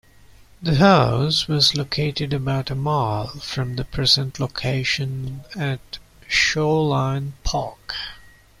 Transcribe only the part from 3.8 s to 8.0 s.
present location at Shoreline Park.